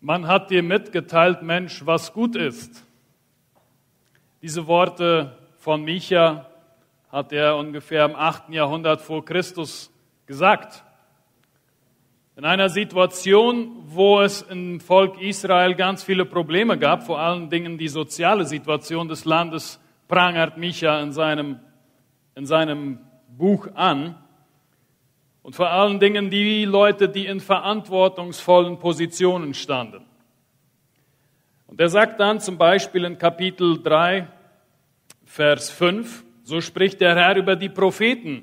Man 0.00 0.28
hat 0.28 0.50
dir 0.50 0.62
mitgeteilt, 0.62 1.42
Mensch, 1.42 1.84
was 1.84 2.12
gut 2.12 2.36
ist. 2.36 2.86
Diese 4.40 4.68
Worte 4.68 5.36
von 5.56 5.82
Micha 5.82 6.46
hat 7.10 7.32
er 7.32 7.56
ungefähr 7.56 8.04
im 8.04 8.14
8. 8.14 8.50
Jahrhundert 8.50 9.00
vor 9.00 9.24
Christus 9.24 9.92
gesagt. 10.26 10.84
In 12.36 12.44
einer 12.44 12.68
Situation, 12.68 13.72
wo 13.86 14.20
es 14.20 14.42
im 14.42 14.78
Volk 14.78 15.20
Israel 15.20 15.74
ganz 15.74 16.04
viele 16.04 16.24
Probleme 16.24 16.78
gab, 16.78 17.02
vor 17.02 17.18
allen 17.18 17.50
Dingen 17.50 17.76
die 17.76 17.88
soziale 17.88 18.44
Situation 18.44 19.08
des 19.08 19.24
Landes, 19.24 19.80
prangert 20.06 20.58
Micha 20.58 21.00
in 21.00 21.10
seinem, 21.10 21.58
in 22.36 22.46
seinem 22.46 23.00
Buch 23.36 23.66
an. 23.74 24.14
Und 25.48 25.54
vor 25.54 25.70
allen 25.70 25.98
Dingen 25.98 26.28
die 26.28 26.66
Leute, 26.66 27.08
die 27.08 27.24
in 27.24 27.40
verantwortungsvollen 27.40 28.78
Positionen 28.78 29.54
standen. 29.54 30.04
Und 31.66 31.80
er 31.80 31.88
sagt 31.88 32.20
dann 32.20 32.38
zum 32.38 32.58
Beispiel 32.58 33.04
in 33.04 33.16
Kapitel 33.16 33.82
3, 33.82 34.28
Vers 35.24 35.70
5, 35.70 36.22
so 36.42 36.60
spricht 36.60 37.00
der 37.00 37.16
Herr 37.16 37.34
über 37.36 37.56
die 37.56 37.70
Propheten, 37.70 38.42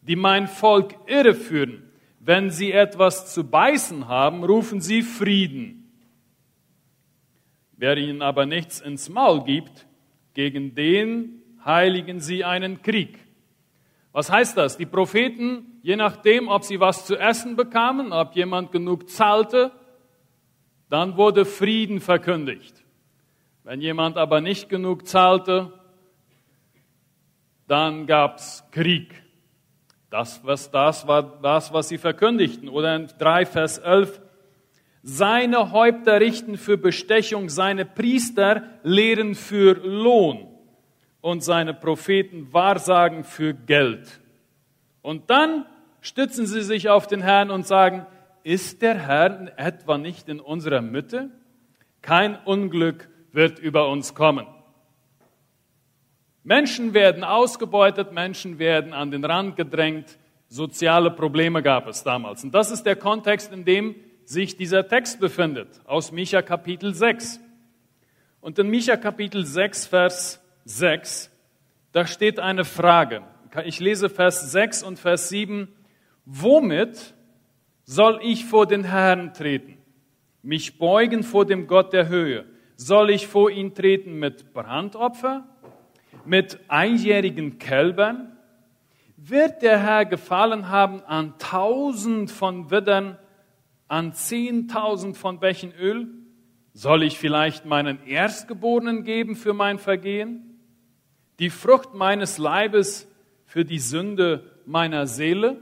die 0.00 0.16
mein 0.16 0.48
Volk 0.48 0.96
irreführen. 1.06 1.88
Wenn 2.18 2.50
sie 2.50 2.72
etwas 2.72 3.32
zu 3.32 3.48
beißen 3.48 4.08
haben, 4.08 4.42
rufen 4.42 4.80
sie 4.80 5.02
Frieden. 5.02 5.92
Wer 7.76 7.96
ihnen 7.96 8.20
aber 8.20 8.46
nichts 8.46 8.80
ins 8.80 9.08
Maul 9.08 9.44
gibt, 9.44 9.86
gegen 10.34 10.74
den 10.74 11.40
heiligen 11.64 12.18
sie 12.18 12.42
einen 12.42 12.82
Krieg. 12.82 13.21
Was 14.12 14.30
heißt 14.30 14.58
das? 14.58 14.76
Die 14.76 14.86
Propheten, 14.86 15.80
je 15.82 15.96
nachdem, 15.96 16.48
ob 16.48 16.64
sie 16.64 16.80
was 16.80 17.06
zu 17.06 17.16
essen 17.16 17.56
bekamen, 17.56 18.12
ob 18.12 18.36
jemand 18.36 18.70
genug 18.70 19.08
zahlte, 19.08 19.72
dann 20.90 21.16
wurde 21.16 21.46
Frieden 21.46 22.00
verkündigt. 22.00 22.84
Wenn 23.64 23.80
jemand 23.80 24.18
aber 24.18 24.42
nicht 24.42 24.68
genug 24.68 25.06
zahlte, 25.08 25.72
dann 27.66 28.06
gab's 28.06 28.64
Krieg. 28.70 29.22
Das, 30.10 30.44
was, 30.44 30.70
das 30.70 31.06
war 31.06 31.22
das, 31.40 31.72
was 31.72 31.88
sie 31.88 31.96
verkündigten. 31.96 32.68
Oder 32.68 32.96
in 32.96 33.08
3 33.18 33.46
Vers 33.46 33.78
11. 33.78 34.20
Seine 35.02 35.72
Häupter 35.72 36.20
richten 36.20 36.58
für 36.58 36.76
Bestechung, 36.76 37.48
seine 37.48 37.86
Priester 37.86 38.64
lehren 38.82 39.34
für 39.34 39.72
Lohn 39.72 40.51
und 41.22 41.42
seine 41.42 41.72
Propheten 41.72 42.52
wahrsagen 42.52 43.24
für 43.24 43.54
Geld. 43.54 44.20
Und 45.00 45.30
dann 45.30 45.64
stützen 46.02 46.46
sie 46.46 46.62
sich 46.62 46.90
auf 46.90 47.06
den 47.06 47.22
Herrn 47.22 47.50
und 47.50 47.66
sagen, 47.66 48.06
ist 48.44 48.82
der 48.82 48.98
Herr 48.98 49.52
etwa 49.56 49.96
nicht 49.96 50.28
in 50.28 50.40
unserer 50.40 50.82
Mitte? 50.82 51.30
Kein 52.02 52.36
Unglück 52.44 53.08
wird 53.30 53.60
über 53.60 53.88
uns 53.88 54.14
kommen. 54.14 54.46
Menschen 56.42 56.92
werden 56.92 57.22
ausgebeutet, 57.22 58.12
Menschen 58.12 58.58
werden 58.58 58.92
an 58.92 59.12
den 59.12 59.24
Rand 59.24 59.54
gedrängt, 59.54 60.18
soziale 60.48 61.12
Probleme 61.12 61.62
gab 61.62 61.86
es 61.86 62.02
damals. 62.02 62.42
Und 62.42 62.52
das 62.52 62.72
ist 62.72 62.82
der 62.82 62.96
Kontext, 62.96 63.52
in 63.52 63.64
dem 63.64 63.94
sich 64.24 64.56
dieser 64.56 64.88
Text 64.88 65.20
befindet, 65.20 65.80
aus 65.84 66.10
Micha 66.10 66.42
Kapitel 66.42 66.94
6. 66.94 67.38
Und 68.40 68.58
in 68.58 68.68
Micha 68.68 68.96
Kapitel 68.96 69.46
6, 69.46 69.86
Vers 69.86 70.41
6, 70.64 71.30
da 71.92 72.06
steht 72.06 72.40
eine 72.40 72.64
Frage. 72.64 73.22
Ich 73.64 73.80
lese 73.80 74.08
Vers 74.08 74.52
6 74.52 74.82
und 74.82 74.98
Vers 74.98 75.28
7. 75.28 75.68
Womit 76.24 77.14
soll 77.84 78.20
ich 78.22 78.44
vor 78.44 78.66
den 78.66 78.84
Herrn 78.84 79.34
treten? 79.34 79.78
Mich 80.42 80.78
beugen 80.78 81.22
vor 81.22 81.44
dem 81.44 81.66
Gott 81.66 81.92
der 81.92 82.08
Höhe? 82.08 82.46
Soll 82.76 83.10
ich 83.10 83.26
vor 83.26 83.50
ihn 83.50 83.74
treten 83.74 84.18
mit 84.18 84.52
Brandopfer? 84.52 85.46
mit 86.24 86.58
einjährigen 86.68 87.58
Kälbern? 87.58 88.36
Wird 89.16 89.62
der 89.62 89.78
Herr 89.78 90.04
gefallen 90.04 90.68
haben 90.68 91.02
an 91.02 91.34
tausend 91.38 92.30
von 92.30 92.70
Widdern, 92.70 93.18
an 93.88 94.12
zehntausend 94.12 95.16
von 95.16 95.38
Bächen 95.38 95.72
Öl? 95.72 96.08
Soll 96.72 97.02
ich 97.02 97.18
vielleicht 97.18 97.66
meinen 97.66 98.04
Erstgeborenen 98.06 99.04
geben 99.04 99.36
für 99.36 99.52
mein 99.52 99.78
Vergehen? 99.78 100.51
Die 101.42 101.50
Frucht 101.50 101.92
meines 101.92 102.38
Leibes 102.38 103.06
für 103.44 103.64
die 103.64 103.80
Sünde 103.80 104.48
meiner 104.64 105.08
Seele? 105.08 105.60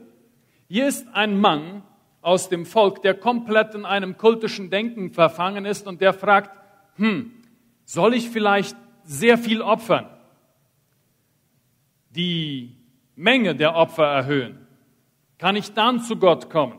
Hier 0.68 0.86
ist 0.86 1.08
ein 1.14 1.41
Mann 1.41 1.82
aus 2.20 2.50
dem 2.50 2.66
Volk, 2.66 3.00
der 3.00 3.14
komplett 3.14 3.74
in 3.74 3.86
einem 3.86 4.18
kultischen 4.18 4.68
Denken 4.68 5.10
verfangen 5.10 5.64
ist 5.64 5.86
und 5.86 6.02
der 6.02 6.12
fragt, 6.12 6.54
hm, 6.96 7.32
soll 7.86 8.12
ich 8.12 8.28
vielleicht 8.28 8.76
sehr 9.04 9.38
viel 9.38 9.62
opfern? 9.62 10.06
die 12.10 12.76
Menge 13.16 13.54
der 13.54 13.74
Opfer 13.74 14.04
erhöhen? 14.04 14.66
Kann 15.38 15.56
ich 15.56 15.72
dann 15.72 16.00
zu 16.00 16.16
Gott 16.16 16.50
kommen? 16.50 16.78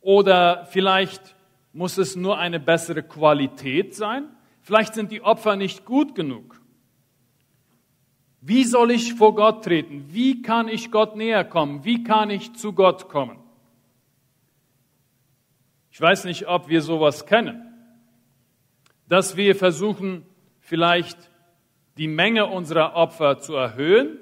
Oder 0.00 0.66
vielleicht 0.70 1.34
muss 1.74 1.98
es 1.98 2.16
nur 2.16 2.38
eine 2.38 2.60
bessere 2.60 3.02
Qualität 3.02 3.94
sein? 3.94 4.28
Vielleicht 4.62 4.94
sind 4.94 5.12
die 5.12 5.22
Opfer 5.22 5.56
nicht 5.56 5.84
gut 5.84 6.14
genug. 6.14 6.57
Wie 8.40 8.64
soll 8.64 8.92
ich 8.92 9.14
vor 9.14 9.34
Gott 9.34 9.64
treten? 9.64 10.06
Wie 10.08 10.42
kann 10.42 10.68
ich 10.68 10.90
Gott 10.90 11.16
näher 11.16 11.44
kommen? 11.44 11.84
Wie 11.84 12.04
kann 12.04 12.30
ich 12.30 12.54
zu 12.54 12.72
Gott 12.72 13.08
kommen? 13.08 13.38
Ich 15.90 16.00
weiß 16.00 16.24
nicht, 16.24 16.46
ob 16.46 16.68
wir 16.68 16.80
sowas 16.80 17.26
kennen, 17.26 17.60
dass 19.08 19.36
wir 19.36 19.56
versuchen, 19.56 20.24
vielleicht 20.60 21.30
die 21.96 22.06
Menge 22.06 22.46
unserer 22.46 22.94
Opfer 22.94 23.38
zu 23.38 23.54
erhöhen 23.54 24.18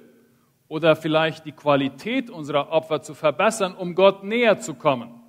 oder 0.69 0.97
vielleicht 0.97 1.44
die 1.44 1.53
Qualität 1.53 2.31
unserer 2.31 2.71
Opfer 2.71 3.03
zu 3.03 3.12
verbessern, 3.12 3.75
um 3.75 3.94
Gott 3.94 4.25
näher 4.25 4.59
zu 4.59 4.75
kommen. 4.75 5.21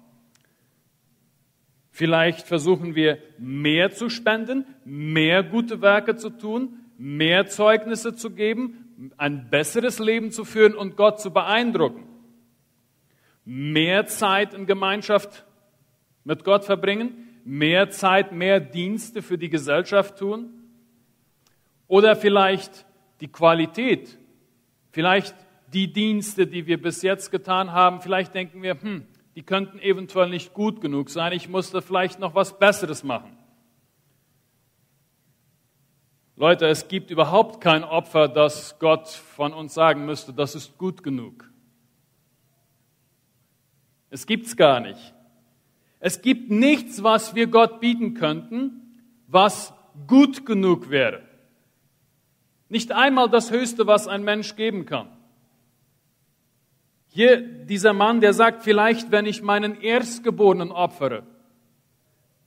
Vielleicht 1.91 2.47
versuchen 2.47 2.95
wir 2.95 3.17
mehr 3.37 3.91
zu 3.91 4.09
spenden, 4.09 4.65
mehr 4.85 5.43
gute 5.43 5.81
Werke 5.81 6.15
zu 6.15 6.29
tun, 6.29 6.77
mehr 6.97 7.47
Zeugnisse 7.47 8.15
zu 8.15 8.31
geben, 8.31 9.13
ein 9.17 9.49
besseres 9.49 9.99
Leben 9.99 10.31
zu 10.31 10.43
führen 10.43 10.73
und 10.73 10.97
Gott 10.97 11.21
zu 11.21 11.31
beeindrucken. 11.31 12.03
Mehr 13.45 14.07
Zeit 14.07 14.53
in 14.53 14.65
Gemeinschaft 14.65 15.45
mit 16.23 16.43
Gott 16.43 16.65
verbringen, 16.65 17.39
mehr 17.45 17.89
Zeit, 17.89 18.33
mehr 18.33 18.59
Dienste 18.59 19.21
für 19.21 19.37
die 19.37 19.49
Gesellschaft 19.49 20.17
tun. 20.17 20.49
Oder 21.87 22.15
vielleicht 22.15 22.85
die 23.21 23.29
Qualität, 23.29 24.17
vielleicht 24.91 25.35
die 25.73 25.91
Dienste, 25.93 26.47
die 26.47 26.67
wir 26.67 26.81
bis 26.81 27.01
jetzt 27.01 27.31
getan 27.31 27.71
haben, 27.71 28.01
vielleicht 28.01 28.33
denken 28.33 28.61
wir, 28.61 28.81
hm, 28.81 29.05
die 29.35 29.43
könnten 29.43 29.79
eventuell 29.79 30.29
nicht 30.29 30.53
gut 30.53 30.81
genug 30.81 31.09
sein, 31.09 31.31
ich 31.31 31.47
musste 31.47 31.81
vielleicht 31.81 32.19
noch 32.19 32.35
was 32.35 32.57
Besseres 32.59 33.03
machen. 33.03 33.36
Leute, 36.39 36.67
es 36.67 36.87
gibt 36.87 37.09
überhaupt 37.09 37.61
kein 37.61 37.83
Opfer, 37.83 38.27
das 38.27 38.77
Gott 38.77 39.07
von 39.07 39.53
uns 39.53 39.73
sagen 39.73 40.05
müsste, 40.05 40.33
das 40.33 40.53
ist 40.53 40.77
gut 40.77 41.01
genug. 41.01 41.49
Es 44.11 44.27
gibt's 44.27 44.55
gar 44.55 44.79
nicht. 44.79 45.15
Es 45.99 46.21
gibt 46.21 46.51
nichts, 46.51 47.01
was 47.01 47.33
wir 47.33 47.47
Gott 47.47 47.79
bieten 47.79 48.13
könnten, 48.13 49.01
was 49.25 49.73
gut 50.05 50.45
genug 50.45 50.91
wäre. 50.91 51.23
Nicht 52.69 52.91
einmal 52.91 53.29
das 53.29 53.49
Höchste, 53.49 53.87
was 53.87 54.07
ein 54.07 54.23
Mensch 54.23 54.55
geben 54.55 54.85
kann. 54.85 55.09
Hier 57.07 57.41
dieser 57.41 57.93
Mann, 57.93 58.21
der 58.21 58.33
sagt, 58.33 58.61
vielleicht 58.61 59.11
wenn 59.11 59.25
ich 59.25 59.41
meinen 59.41 59.81
Erstgeborenen 59.81 60.71
opfere, 60.71 61.23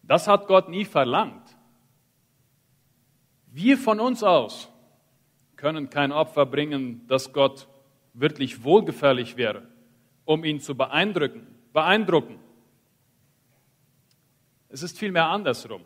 das 0.05 0.29
hat 0.29 0.47
Gott 0.47 0.69
nie 0.69 0.85
verlangt. 0.85 1.50
Wir 3.53 3.79
von 3.79 4.01
uns 4.01 4.23
aus 4.23 4.69
können 5.57 5.91
kein 5.91 6.13
Opfer 6.13 6.47
bringen, 6.47 7.05
das 7.07 7.33
Gott 7.33 7.69
wirklich 8.15 8.65
wohlgefällig 8.65 9.37
wäre, 9.37 9.63
um 10.25 10.45
ihn 10.45 10.61
zu 10.61 10.75
beeindrucken. 10.77 11.47
beeindrucken. 11.73 12.39
Es 14.69 14.83
ist 14.83 14.99
vielmehr 14.99 15.27
andersrum. 15.27 15.83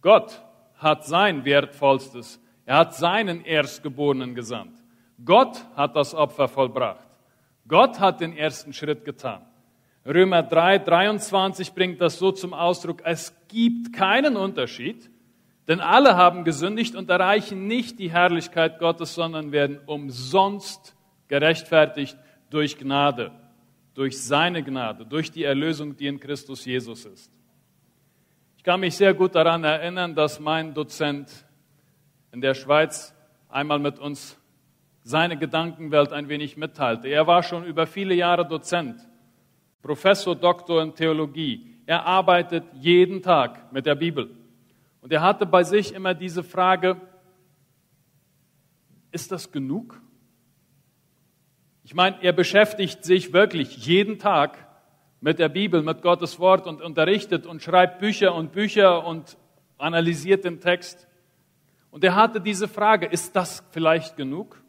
Gott 0.00 0.42
hat 0.76 1.06
sein 1.06 1.44
Wertvollstes 1.44 2.40
er 2.66 2.78
hat 2.78 2.94
seinen 2.94 3.44
Erstgeborenen 3.44 4.34
gesandt. 4.34 4.76
Gott 5.24 5.64
hat 5.76 5.96
das 5.96 6.14
Opfer 6.14 6.48
vollbracht. 6.48 7.06
Gott 7.68 8.00
hat 8.00 8.20
den 8.20 8.36
ersten 8.36 8.72
Schritt 8.72 9.04
getan. 9.04 9.42
Römer 10.06 10.42
3, 10.42 10.78
23 10.78 11.72
bringt 11.72 12.00
das 12.00 12.18
so 12.18 12.32
zum 12.32 12.52
Ausdruck, 12.52 13.00
es 13.04 13.34
gibt 13.48 13.94
keinen 13.94 14.36
Unterschied, 14.36 15.10
denn 15.66 15.80
alle 15.80 16.16
haben 16.16 16.44
gesündigt 16.44 16.94
und 16.94 17.08
erreichen 17.08 17.66
nicht 17.66 17.98
die 17.98 18.10
Herrlichkeit 18.10 18.78
Gottes, 18.78 19.14
sondern 19.14 19.50
werden 19.50 19.80
umsonst 19.86 20.94
gerechtfertigt 21.28 22.16
durch 22.50 22.78
Gnade, 22.78 23.32
durch 23.94 24.22
seine 24.22 24.62
Gnade, 24.62 25.06
durch 25.06 25.30
die 25.30 25.44
Erlösung, 25.44 25.96
die 25.96 26.06
in 26.06 26.20
Christus 26.20 26.64
Jesus 26.64 27.06
ist. 27.06 27.32
kann 28.62 28.80
mich 28.80 28.96
sehr 28.96 29.14
gut 29.14 29.34
daran 29.34 29.64
erinnern, 29.64 30.14
dass 30.14 30.38
mein 30.38 30.74
Dozent 30.74 31.30
in 32.32 32.40
der 32.40 32.54
Schweiz 32.54 33.14
einmal 33.48 33.78
mit 33.78 33.98
uns 33.98 34.38
seine 35.02 35.36
Gedankenwelt 35.36 36.12
ein 36.12 36.28
wenig 36.28 36.56
mitteilte. 36.56 37.08
Er 37.08 37.26
war 37.26 37.42
schon 37.42 37.64
über 37.64 37.86
viele 37.86 38.14
Jahre 38.14 38.46
Dozent, 38.46 38.96
Professor, 39.82 40.34
Doktor 40.34 40.82
in 40.82 40.94
Theologie. 40.94 41.78
Er 41.86 42.06
arbeitet 42.06 42.64
jeden 42.72 43.22
Tag 43.22 43.70
mit 43.72 43.84
der 43.84 43.94
Bibel. 43.94 44.30
Und 45.04 45.12
er 45.12 45.20
hatte 45.20 45.44
bei 45.44 45.64
sich 45.64 45.92
immer 45.92 46.14
diese 46.14 46.42
Frage, 46.42 46.98
ist 49.10 49.30
das 49.32 49.52
genug? 49.52 50.00
Ich 51.82 51.92
meine, 51.92 52.16
er 52.22 52.32
beschäftigt 52.32 53.04
sich 53.04 53.34
wirklich 53.34 53.86
jeden 53.86 54.18
Tag 54.18 54.66
mit 55.20 55.38
der 55.38 55.50
Bibel, 55.50 55.82
mit 55.82 56.00
Gottes 56.00 56.38
Wort 56.38 56.66
und 56.66 56.80
unterrichtet 56.80 57.44
und 57.44 57.62
schreibt 57.62 57.98
Bücher 57.98 58.34
und 58.34 58.52
Bücher 58.52 59.06
und 59.06 59.36
analysiert 59.76 60.42
den 60.42 60.58
Text. 60.58 61.06
Und 61.90 62.02
er 62.02 62.14
hatte 62.14 62.40
diese 62.40 62.66
Frage, 62.66 63.04
ist 63.04 63.36
das 63.36 63.62
vielleicht 63.72 64.16
genug? 64.16 64.64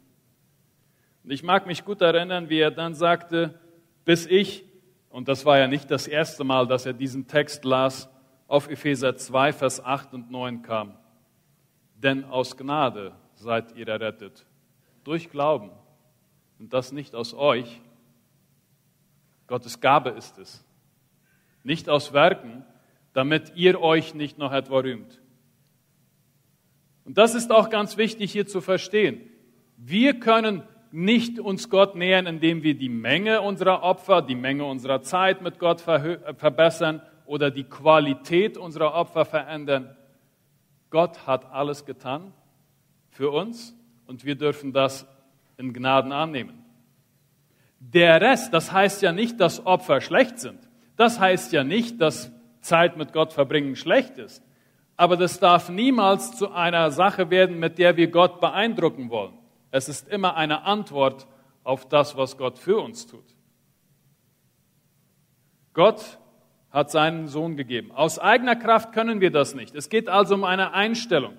Und 1.24 1.30
ich 1.30 1.44
mag 1.44 1.66
mich 1.66 1.82
gut 1.82 2.02
erinnern, 2.02 2.50
wie 2.50 2.58
er 2.58 2.70
dann 2.70 2.94
sagte, 2.94 3.58
bis 4.04 4.26
ich, 4.26 4.66
und 5.08 5.28
das 5.28 5.46
war 5.46 5.58
ja 5.58 5.66
nicht 5.66 5.90
das 5.90 6.06
erste 6.06 6.44
Mal, 6.44 6.66
dass 6.66 6.84
er 6.84 6.92
diesen 6.92 7.26
Text 7.26 7.64
las, 7.64 8.10
auf 8.48 8.68
Epheser 8.68 9.16
2, 9.16 9.52
Vers 9.52 9.84
8 9.84 10.14
und 10.14 10.30
9 10.30 10.62
kam. 10.62 10.94
Denn 11.96 12.24
aus 12.24 12.56
Gnade 12.56 13.12
seid 13.34 13.76
ihr 13.76 13.88
errettet, 13.88 14.46
durch 15.04 15.30
Glauben. 15.30 15.70
Und 16.58 16.72
das 16.72 16.92
nicht 16.92 17.14
aus 17.14 17.34
euch, 17.34 17.80
Gottes 19.46 19.80
Gabe 19.80 20.10
ist 20.10 20.38
es. 20.38 20.64
Nicht 21.62 21.88
aus 21.88 22.12
Werken, 22.12 22.64
damit 23.12 23.52
ihr 23.56 23.80
euch 23.80 24.14
nicht 24.14 24.38
noch 24.38 24.52
etwa 24.52 24.78
rühmt. 24.80 25.20
Und 27.04 27.18
das 27.18 27.34
ist 27.34 27.52
auch 27.52 27.70
ganz 27.70 27.96
wichtig 27.96 28.32
hier 28.32 28.46
zu 28.46 28.60
verstehen. 28.60 29.20
Wir 29.76 30.18
können 30.18 30.62
nicht 30.90 31.38
uns 31.38 31.70
Gott 31.70 31.94
nähern, 31.94 32.26
indem 32.26 32.62
wir 32.62 32.76
die 32.76 32.88
Menge 32.88 33.42
unserer 33.42 33.82
Opfer, 33.82 34.22
die 34.22 34.34
Menge 34.34 34.64
unserer 34.64 35.02
Zeit 35.02 35.42
mit 35.42 35.58
Gott 35.58 35.80
verbessern 35.80 37.02
oder 37.26 37.50
die 37.50 37.64
Qualität 37.64 38.56
unserer 38.56 38.94
Opfer 38.94 39.24
verändern. 39.24 39.96
Gott 40.90 41.26
hat 41.26 41.52
alles 41.52 41.84
getan 41.84 42.32
für 43.10 43.30
uns 43.30 43.74
und 44.06 44.24
wir 44.24 44.36
dürfen 44.36 44.72
das 44.72 45.06
in 45.56 45.72
Gnaden 45.72 46.12
annehmen. 46.12 46.64
Der 47.78 48.20
Rest, 48.20 48.52
das 48.54 48.72
heißt 48.72 49.02
ja 49.02 49.12
nicht, 49.12 49.40
dass 49.40 49.64
Opfer 49.66 50.00
schlecht 50.00 50.38
sind. 50.38 50.58
Das 50.96 51.20
heißt 51.20 51.52
ja 51.52 51.64
nicht, 51.64 52.00
dass 52.00 52.32
Zeit 52.60 52.96
mit 52.96 53.12
Gott 53.12 53.32
verbringen 53.32 53.76
schlecht 53.76 54.18
ist. 54.18 54.42
Aber 54.96 55.16
das 55.16 55.38
darf 55.38 55.68
niemals 55.68 56.36
zu 56.36 56.50
einer 56.52 56.90
Sache 56.90 57.30
werden, 57.30 57.58
mit 57.58 57.78
der 57.78 57.96
wir 57.96 58.10
Gott 58.10 58.40
beeindrucken 58.40 59.10
wollen. 59.10 59.34
Es 59.70 59.88
ist 59.88 60.08
immer 60.08 60.36
eine 60.36 60.62
Antwort 60.62 61.26
auf 61.64 61.86
das, 61.86 62.16
was 62.16 62.38
Gott 62.38 62.58
für 62.58 62.78
uns 62.78 63.06
tut. 63.06 63.24
Gott 65.74 66.18
hat 66.76 66.90
seinen 66.90 67.26
Sohn 67.26 67.56
gegeben. 67.56 67.90
Aus 67.90 68.18
eigener 68.18 68.54
Kraft 68.54 68.92
können 68.92 69.20
wir 69.20 69.30
das 69.30 69.54
nicht. 69.54 69.74
Es 69.74 69.88
geht 69.88 70.08
also 70.08 70.34
um 70.34 70.44
eine 70.44 70.74
Einstellung. 70.74 71.32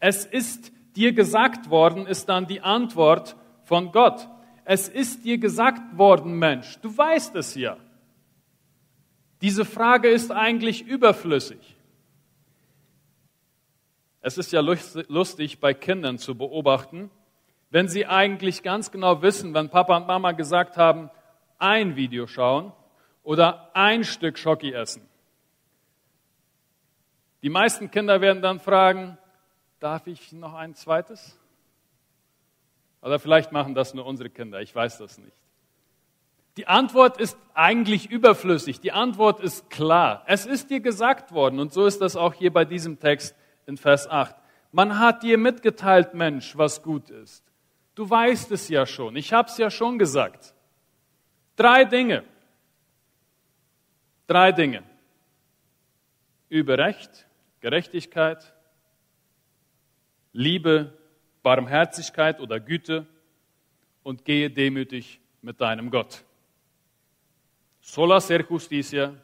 Es 0.00 0.24
ist 0.24 0.72
dir 0.96 1.12
gesagt 1.12 1.68
worden, 1.68 2.06
ist 2.06 2.28
dann 2.28 2.46
die 2.46 2.60
Antwort 2.60 3.36
von 3.64 3.92
Gott 3.92 4.28
es 4.64 4.88
ist 4.88 5.24
dir 5.24 5.38
gesagt 5.38 5.98
worden, 5.98 6.38
Mensch, 6.38 6.78
du 6.80 6.96
weißt 6.96 7.36
es 7.36 7.54
ja. 7.54 7.76
Diese 9.42 9.64
Frage 9.64 10.08
ist 10.08 10.32
eigentlich 10.32 10.86
überflüssig. 10.86 11.76
Es 14.22 14.38
ist 14.38 14.52
ja 14.52 14.60
lustig 14.60 15.60
bei 15.60 15.74
Kindern 15.74 16.16
zu 16.16 16.34
beobachten, 16.34 17.10
wenn 17.68 17.88
sie 17.88 18.06
eigentlich 18.06 18.62
ganz 18.62 18.90
genau 18.90 19.20
wissen, 19.20 19.52
wenn 19.52 19.68
Papa 19.68 19.98
und 19.98 20.06
Mama 20.06 20.32
gesagt 20.32 20.78
haben, 20.78 21.10
ein 21.58 21.94
Video 21.94 22.26
schauen 22.26 22.72
oder 23.24 23.74
ein 23.74 24.04
Stück 24.04 24.38
Schoki 24.38 24.72
essen. 24.72 25.02
Die 27.42 27.50
meisten 27.50 27.90
Kinder 27.90 28.20
werden 28.20 28.40
dann 28.40 28.60
fragen, 28.60 29.18
darf 29.80 30.06
ich 30.06 30.32
noch 30.32 30.54
ein 30.54 30.74
zweites? 30.74 31.38
Oder 33.02 33.18
vielleicht 33.18 33.52
machen 33.52 33.74
das 33.74 33.92
nur 33.92 34.06
unsere 34.06 34.30
Kinder, 34.30 34.60
ich 34.60 34.74
weiß 34.74 34.98
das 34.98 35.18
nicht. 35.18 35.36
Die 36.56 36.68
Antwort 36.68 37.18
ist 37.18 37.36
eigentlich 37.52 38.10
überflüssig. 38.10 38.78
Die 38.80 38.92
Antwort 38.92 39.40
ist 39.40 39.70
klar. 39.70 40.22
Es 40.26 40.46
ist 40.46 40.70
dir 40.70 40.78
gesagt 40.78 41.32
worden 41.32 41.58
und 41.58 41.72
so 41.72 41.84
ist 41.84 42.00
das 42.00 42.14
auch 42.14 42.32
hier 42.32 42.52
bei 42.52 42.64
diesem 42.64 43.00
Text 43.00 43.34
in 43.66 43.76
Vers 43.76 44.08
8. 44.08 44.36
Man 44.70 44.98
hat 44.98 45.24
dir 45.24 45.36
mitgeteilt, 45.36 46.14
Mensch, 46.14 46.56
was 46.56 46.82
gut 46.82 47.10
ist. 47.10 47.44
Du 47.94 48.08
weißt 48.08 48.52
es 48.52 48.68
ja 48.68 48.86
schon. 48.86 49.16
Ich 49.16 49.32
habe 49.32 49.48
es 49.48 49.58
ja 49.58 49.70
schon 49.70 49.98
gesagt. 49.98 50.54
Drei 51.56 51.84
Dinge. 51.84 52.24
Drei 54.26 54.52
Dinge. 54.52 54.82
Über 56.48 56.78
Recht, 56.78 57.26
Gerechtigkeit, 57.60 58.54
Liebe 60.32 60.92
Barmherzigkeit 61.42 62.40
oder 62.40 62.58
Güte 62.58 63.06
und 64.02 64.24
gehe 64.24 64.50
demütig 64.50 65.20
mit 65.42 65.60
deinem 65.60 65.90
Gott. 65.90 66.24
Sola 67.80 68.18
ser 68.18 68.44
justicia, 68.44 69.14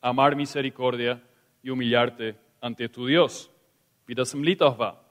amar 0.00 0.34
misericordia 0.34 1.20
y 1.62 1.70
humillarte 1.70 2.34
ante 2.60 2.88
tu 2.88 3.06
Dios, 3.06 3.50
wie 4.06 4.14
das 4.14 4.32
im 4.32 4.42
Lied 4.42 4.62
auch 4.62 4.78
war. 4.78 5.04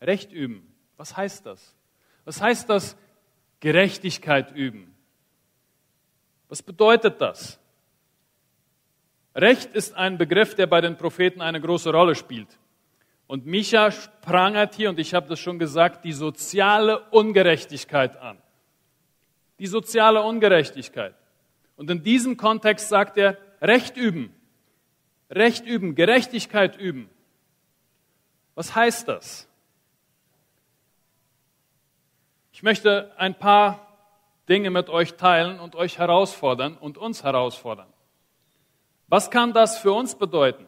Recht 0.00 0.32
üben, 0.32 0.66
was 0.96 1.16
heißt 1.16 1.46
das? 1.46 1.76
Was 2.24 2.42
heißt 2.42 2.68
das, 2.68 2.96
Gerechtigkeit 3.60 4.50
üben? 4.52 4.94
Was 6.48 6.60
bedeutet 6.60 7.20
das? 7.20 7.59
Recht 9.34 9.74
ist 9.74 9.94
ein 9.94 10.18
Begriff, 10.18 10.54
der 10.54 10.66
bei 10.66 10.80
den 10.80 10.96
Propheten 10.96 11.40
eine 11.40 11.60
große 11.60 11.90
Rolle 11.90 12.14
spielt. 12.14 12.58
Und 13.26 13.46
Micha 13.46 13.90
prangert 14.22 14.74
hier, 14.74 14.88
und 14.88 14.98
ich 14.98 15.14
habe 15.14 15.28
das 15.28 15.38
schon 15.38 15.58
gesagt, 15.58 16.04
die 16.04 16.12
soziale 16.12 17.00
Ungerechtigkeit 17.10 18.16
an. 18.16 18.38
Die 19.60 19.68
soziale 19.68 20.22
Ungerechtigkeit. 20.22 21.14
Und 21.76 21.90
in 21.90 22.02
diesem 22.02 22.36
Kontext 22.36 22.88
sagt 22.88 23.16
er, 23.18 23.38
Recht 23.62 23.96
üben. 23.96 24.34
Recht 25.30 25.64
üben, 25.64 25.94
Gerechtigkeit 25.94 26.76
üben. 26.76 27.08
Was 28.56 28.74
heißt 28.74 29.06
das? 29.06 29.48
Ich 32.52 32.62
möchte 32.62 33.12
ein 33.16 33.38
paar 33.38 33.86
Dinge 34.48 34.70
mit 34.70 34.88
euch 34.88 35.14
teilen 35.14 35.60
und 35.60 35.76
euch 35.76 35.98
herausfordern 35.98 36.76
und 36.76 36.98
uns 36.98 37.22
herausfordern. 37.22 37.86
Was 39.10 39.30
kann 39.30 39.52
das 39.52 39.78
für 39.78 39.92
uns 39.92 40.14
bedeuten? 40.14 40.64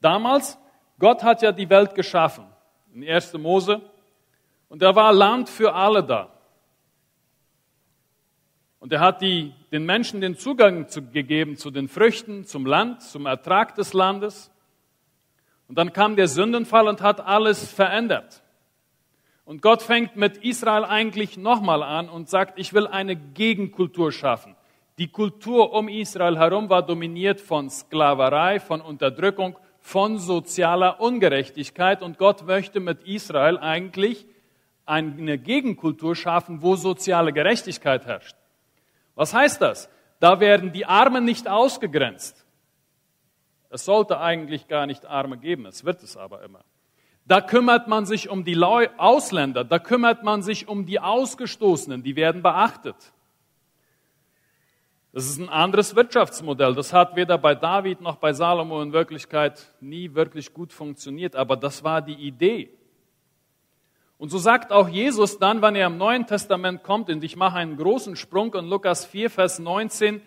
Damals 0.00 0.58
Gott 0.98 1.22
hat 1.22 1.42
ja 1.42 1.52
die 1.52 1.68
Welt 1.68 1.94
geschaffen, 1.94 2.44
in 2.92 3.06
1. 3.06 3.34
Mose, 3.34 3.82
und 4.68 4.82
da 4.82 4.94
war 4.94 5.12
Land 5.12 5.48
für 5.48 5.74
alle 5.74 6.02
da. 6.02 6.30
Und 8.80 8.92
er 8.92 9.00
hat 9.00 9.20
die, 9.20 9.54
den 9.72 9.84
Menschen 9.84 10.20
den 10.20 10.36
Zugang 10.36 10.88
zu, 10.88 11.02
gegeben 11.02 11.56
zu 11.56 11.70
den 11.70 11.88
Früchten, 11.88 12.44
zum 12.44 12.66
Land, 12.66 13.02
zum 13.02 13.26
Ertrag 13.26 13.74
des 13.74 13.92
Landes. 13.92 14.50
Und 15.68 15.76
dann 15.78 15.92
kam 15.92 16.16
der 16.16 16.28
Sündenfall 16.28 16.88
und 16.88 17.00
hat 17.00 17.20
alles 17.20 17.70
verändert. 17.70 18.42
Und 19.44 19.62
Gott 19.62 19.82
fängt 19.82 20.16
mit 20.16 20.38
Israel 20.38 20.84
eigentlich 20.84 21.36
nochmal 21.36 21.82
an 21.82 22.08
und 22.08 22.28
sagt, 22.28 22.58
ich 22.58 22.74
will 22.74 22.86
eine 22.86 23.16
Gegenkultur 23.16 24.12
schaffen. 24.12 24.55
Die 24.98 25.08
Kultur 25.08 25.74
um 25.74 25.88
Israel 25.88 26.38
herum 26.38 26.70
war 26.70 26.82
dominiert 26.82 27.40
von 27.40 27.68
Sklaverei, 27.68 28.60
von 28.60 28.80
Unterdrückung, 28.80 29.58
von 29.80 30.18
sozialer 30.18 31.00
Ungerechtigkeit 31.00 32.02
und 32.02 32.16
Gott 32.16 32.46
möchte 32.46 32.80
mit 32.80 33.04
Israel 33.04 33.58
eigentlich 33.58 34.26
eine 34.86 35.36
Gegenkultur 35.36 36.16
schaffen, 36.16 36.62
wo 36.62 36.76
soziale 36.76 37.32
Gerechtigkeit 37.32 38.06
herrscht. 38.06 38.36
Was 39.14 39.34
heißt 39.34 39.60
das? 39.60 39.90
Da 40.18 40.40
werden 40.40 40.72
die 40.72 40.86
Armen 40.86 41.24
nicht 41.24 41.46
ausgegrenzt. 41.46 42.46
Es 43.68 43.84
sollte 43.84 44.18
eigentlich 44.18 44.66
gar 44.66 44.86
nicht 44.86 45.04
Arme 45.04 45.36
geben, 45.36 45.66
es 45.66 45.84
wird 45.84 46.02
es 46.02 46.16
aber 46.16 46.42
immer. 46.42 46.64
Da 47.26 47.40
kümmert 47.40 47.86
man 47.88 48.06
sich 48.06 48.30
um 48.30 48.44
die 48.44 48.56
Ausländer, 48.62 49.64
da 49.64 49.78
kümmert 49.78 50.22
man 50.22 50.42
sich 50.42 50.68
um 50.68 50.86
die 50.86 51.00
Ausgestoßenen, 51.00 52.02
die 52.02 52.16
werden 52.16 52.42
beachtet. 52.42 53.12
Das 55.16 55.24
ist 55.24 55.38
ein 55.38 55.48
anderes 55.48 55.96
Wirtschaftsmodell. 55.96 56.74
Das 56.74 56.92
hat 56.92 57.16
weder 57.16 57.38
bei 57.38 57.54
David 57.54 58.02
noch 58.02 58.16
bei 58.16 58.34
Salomo 58.34 58.82
in 58.82 58.92
Wirklichkeit 58.92 59.72
nie 59.80 60.12
wirklich 60.12 60.52
gut 60.52 60.74
funktioniert, 60.74 61.34
aber 61.34 61.56
das 61.56 61.82
war 61.82 62.02
die 62.02 62.12
Idee. 62.12 62.68
Und 64.18 64.28
so 64.28 64.36
sagt 64.36 64.72
auch 64.72 64.90
Jesus 64.90 65.38
dann, 65.38 65.62
wenn 65.62 65.74
er 65.74 65.86
im 65.86 65.96
Neuen 65.96 66.26
Testament 66.26 66.82
kommt, 66.82 67.08
und 67.08 67.24
ich 67.24 67.34
mache 67.34 67.56
einen 67.56 67.78
großen 67.78 68.14
Sprung 68.14 68.52
in 68.52 68.66
Lukas 68.66 69.06
4, 69.06 69.30
Vers 69.30 69.58
19, 69.58 70.20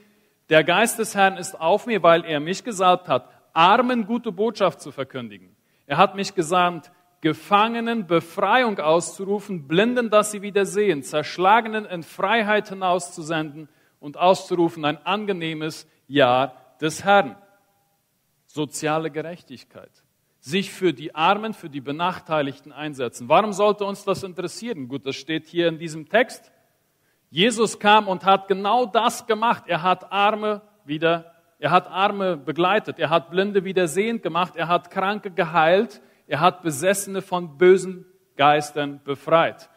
der 0.50 0.64
Geist 0.64 0.98
des 0.98 1.14
Herrn 1.14 1.38
ist 1.38 1.62
auf 1.62 1.86
mir, 1.86 2.02
weil 2.02 2.26
er 2.26 2.40
mich 2.40 2.64
gesalbt 2.64 3.08
hat, 3.10 3.30
Armen 3.54 4.08
gute 4.08 4.32
Botschaft 4.32 4.82
zu 4.82 4.92
verkündigen. 4.92 5.56
Er 5.86 5.98
hat 5.98 6.16
mich 6.16 6.34
gesandt, 6.34 6.92
Gefangenen 7.22 8.08
Befreiung 8.08 8.80
auszurufen, 8.80 9.68
Blinden, 9.68 10.10
dass 10.10 10.32
sie 10.32 10.42
wieder 10.42 10.66
sehen, 10.66 11.04
Zerschlagenen 11.04 11.86
in 11.86 12.02
Freiheit 12.02 12.70
hinauszusenden 12.70 13.70
und 14.00 14.18
auszurufen 14.18 14.86
ein 14.86 15.06
angenehmes 15.06 15.88
Jahr 16.08 16.54
des 16.82 17.04
Herrn. 17.04 17.36
Soziale 18.46 19.12
Gerechtigkeit. 19.12 19.92
Sich 20.40 20.72
für 20.72 20.94
die 20.94 21.14
Armen, 21.14 21.54
für 21.54 21.70
die 21.70 21.82
Benachteiligten 21.82 22.72
einsetzen. 22.72 23.28
Warum 23.30 23.54
sollte 23.54 23.86
uns 23.86 24.06
das 24.06 24.24
interessieren? 24.24 24.88
Gut, 24.88 25.06
das 25.06 25.16
steht 25.16 25.48
hier 25.48 25.68
in 25.68 25.78
diesem 25.78 26.08
Text. 26.08 26.52
Jesus 27.30 27.80
kam 27.80 28.08
und 28.08 28.26
hat 28.26 28.48
genau 28.48 28.86
das 28.86 29.28
gemacht. 29.28 29.64
Er 29.68 29.84
hat 29.84 30.12
Arme 30.12 30.62
wieder, 30.86 31.36
er 31.60 31.72
hat 31.72 31.88
Arme 31.88 32.38
begleitet, 32.38 32.98
er 32.98 33.10
hat 33.10 33.30
Blinde 33.30 33.64
wieder 33.64 33.88
sehend 33.88 34.24
gemacht, 34.24 34.56
er 34.56 34.68
hat 34.68 34.90
Kranke 34.90 35.30
geheilt, 35.30 36.02
er 36.26 36.40
hat 36.40 36.64
Besessene 36.64 37.22
von 37.22 37.58
bösen 37.58 38.06
Geistern 38.36 39.02
befreit. 39.04 39.70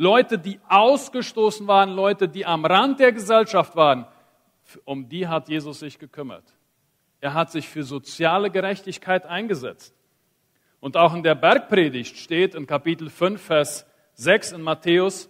Leute, 0.00 0.38
die 0.38 0.60
ausgestoßen 0.68 1.66
waren, 1.66 1.90
Leute, 1.90 2.28
die 2.28 2.46
am 2.46 2.64
Rand 2.64 3.00
der 3.00 3.10
Gesellschaft 3.10 3.74
waren, 3.74 4.06
um 4.84 5.08
die 5.08 5.26
hat 5.26 5.48
Jesus 5.48 5.80
sich 5.80 5.98
gekümmert. 5.98 6.44
Er 7.20 7.34
hat 7.34 7.50
sich 7.50 7.68
für 7.68 7.82
soziale 7.82 8.48
Gerechtigkeit 8.48 9.26
eingesetzt. 9.26 9.92
Und 10.78 10.96
auch 10.96 11.16
in 11.16 11.24
der 11.24 11.34
Bergpredigt 11.34 12.16
steht 12.16 12.54
in 12.54 12.68
Kapitel 12.68 13.10
5, 13.10 13.42
Vers 13.42 13.86
6 14.14 14.52
in 14.52 14.62
Matthäus, 14.62 15.28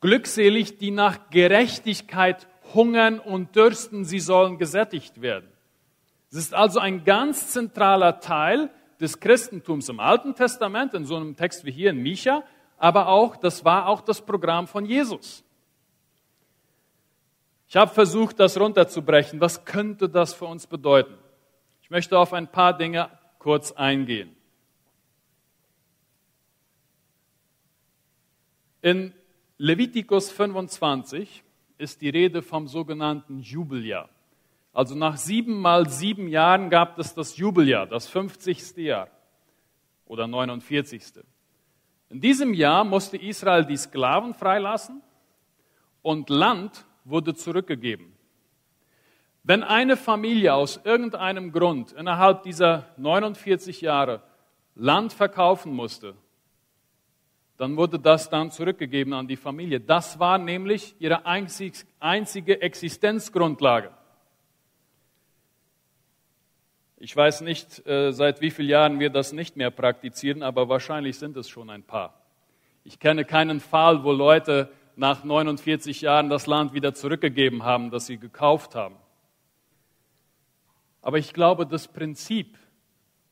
glückselig, 0.00 0.78
die 0.78 0.92
nach 0.92 1.30
Gerechtigkeit 1.30 2.46
hungern 2.74 3.18
und 3.18 3.56
dürsten, 3.56 4.04
sie 4.04 4.20
sollen 4.20 4.56
gesättigt 4.56 5.20
werden. 5.20 5.48
Es 6.30 6.36
ist 6.36 6.54
also 6.54 6.78
ein 6.78 7.02
ganz 7.02 7.50
zentraler 7.50 8.20
Teil 8.20 8.70
des 9.00 9.18
Christentums 9.18 9.88
im 9.88 9.98
Alten 9.98 10.36
Testament, 10.36 10.94
in 10.94 11.06
so 11.06 11.16
einem 11.16 11.34
Text 11.34 11.64
wie 11.64 11.72
hier 11.72 11.90
in 11.90 12.04
Micha, 12.04 12.44
aber 12.78 13.08
auch, 13.08 13.36
das 13.36 13.64
war 13.64 13.88
auch 13.88 14.00
das 14.00 14.24
Programm 14.24 14.66
von 14.66 14.84
Jesus. 14.84 15.44
Ich 17.68 17.76
habe 17.76 17.92
versucht, 17.92 18.38
das 18.38 18.58
runterzubrechen. 18.58 19.40
Was 19.40 19.64
könnte 19.64 20.08
das 20.08 20.34
für 20.34 20.44
uns 20.44 20.66
bedeuten? 20.66 21.14
Ich 21.82 21.90
möchte 21.90 22.18
auf 22.18 22.32
ein 22.32 22.50
paar 22.50 22.76
Dinge 22.76 23.10
kurz 23.38 23.72
eingehen. 23.72 24.36
In 28.82 29.12
Levitikus 29.58 30.30
25 30.30 31.42
ist 31.78 32.00
die 32.00 32.08
Rede 32.08 32.42
vom 32.42 32.68
sogenannten 32.68 33.40
Jubeljahr. 33.40 34.08
Also 34.72 34.94
nach 34.94 35.16
sieben 35.16 35.60
mal 35.60 35.88
sieben 35.88 36.28
Jahren 36.28 36.70
gab 36.70 36.98
es 36.98 37.14
das 37.14 37.36
Jubeljahr, 37.36 37.86
das 37.86 38.06
50. 38.08 38.76
Jahr 38.76 39.08
oder 40.04 40.26
49. 40.26 41.02
In 42.08 42.20
diesem 42.20 42.54
Jahr 42.54 42.84
musste 42.84 43.16
Israel 43.16 43.64
die 43.64 43.76
Sklaven 43.76 44.34
freilassen 44.34 45.02
und 46.02 46.30
Land 46.30 46.84
wurde 47.04 47.34
zurückgegeben. 47.34 48.12
Wenn 49.42 49.62
eine 49.62 49.96
Familie 49.96 50.54
aus 50.54 50.80
irgendeinem 50.84 51.52
Grund 51.52 51.92
innerhalb 51.92 52.42
dieser 52.42 52.88
49 52.96 53.80
Jahre 53.80 54.22
Land 54.74 55.12
verkaufen 55.12 55.72
musste, 55.72 56.14
dann 57.56 57.76
wurde 57.76 57.98
das 57.98 58.28
dann 58.28 58.50
zurückgegeben 58.50 59.12
an 59.12 59.26
die 59.26 59.36
Familie. 59.36 59.80
Das 59.80 60.18
war 60.18 60.36
nämlich 60.38 60.94
ihre 60.98 61.24
einzige 61.24 62.60
Existenzgrundlage. 62.60 63.90
Ich 66.98 67.14
weiß 67.14 67.42
nicht, 67.42 67.86
äh, 67.86 68.12
seit 68.12 68.40
wie 68.40 68.50
vielen 68.50 68.70
Jahren 68.70 69.00
wir 69.00 69.10
das 69.10 69.32
nicht 69.32 69.56
mehr 69.56 69.70
praktizieren, 69.70 70.42
aber 70.42 70.70
wahrscheinlich 70.70 71.18
sind 71.18 71.36
es 71.36 71.48
schon 71.48 71.68
ein 71.68 71.82
paar. 71.82 72.14
Ich 72.84 72.98
kenne 72.98 73.26
keinen 73.26 73.60
Fall, 73.60 74.02
wo 74.02 74.12
Leute 74.12 74.70
nach 74.96 75.22
49 75.22 76.00
Jahren 76.00 76.30
das 76.30 76.46
Land 76.46 76.72
wieder 76.72 76.94
zurückgegeben 76.94 77.64
haben, 77.64 77.90
das 77.90 78.06
sie 78.06 78.16
gekauft 78.16 78.74
haben. 78.74 78.96
Aber 81.02 81.18
ich 81.18 81.34
glaube, 81.34 81.66
das 81.66 81.86
Prinzip 81.86 82.56